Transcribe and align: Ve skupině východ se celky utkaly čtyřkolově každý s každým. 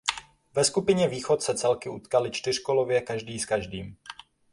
Ve 0.55 0.63
skupině 0.63 1.07
východ 1.07 1.41
se 1.43 1.55
celky 1.55 1.89
utkaly 1.89 2.31
čtyřkolově 2.31 3.01
každý 3.01 3.39
s 3.39 3.45
každým. 3.45 3.97